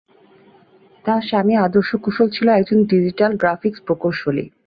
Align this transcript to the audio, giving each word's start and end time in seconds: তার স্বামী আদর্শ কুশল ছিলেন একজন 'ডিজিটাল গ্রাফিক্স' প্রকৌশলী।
তার 1.05 1.21
স্বামী 1.21 1.53
আদর্শ 1.57 1.91
কুশল 1.95 2.27
ছিলেন 2.29 2.53
একজন 2.55 2.79
'ডিজিটাল 2.83 3.31
গ্রাফিক্স' 3.35 3.83
প্রকৌশলী। 3.87 4.45